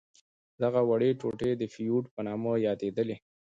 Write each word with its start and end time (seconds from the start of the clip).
دغه 0.61 0.81
وړې 0.89 1.11
ټوټې 1.19 1.51
د 1.57 1.63
فیوډ 1.73 2.05
په 2.13 2.19
نامه 2.27 2.53
یادیدلې. 2.67 3.15